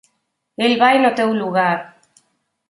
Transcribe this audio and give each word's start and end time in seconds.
El 0.67 0.73
vai 0.83 0.97
no 1.03 1.11
teu 1.19 1.35
lugar. 1.43 1.69